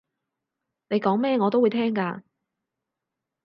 [0.89, 2.23] 你講咩我都會聽㗎